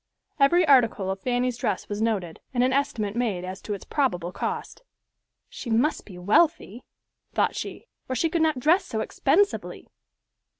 Every 0.39 0.67
article 0.67 1.11
of 1.11 1.19
Fanny's 1.21 1.57
dress 1.59 1.87
was 1.87 2.01
noted, 2.01 2.39
and 2.55 2.63
an 2.63 2.73
estimate 2.73 3.15
made 3.15 3.45
as 3.45 3.61
to 3.61 3.75
its 3.75 3.85
probable 3.85 4.31
cost. 4.31 4.81
"She 5.47 5.69
must 5.69 6.07
be 6.07 6.17
wealthy," 6.17 6.83
thought 7.35 7.55
she, 7.55 7.85
"or 8.09 8.15
she 8.15 8.27
could 8.27 8.41
not 8.41 8.59
dress 8.59 8.83
so 8.83 9.01
expensively." 9.01 9.89